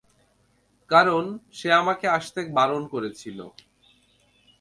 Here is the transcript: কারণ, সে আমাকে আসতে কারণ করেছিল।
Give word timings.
কারণ, 0.89 1.23
সে 1.53 1.69
আমাকে 1.73 2.05
আসতে 2.09 2.39
কারণ 2.49 2.81
করেছিল। 2.87 3.39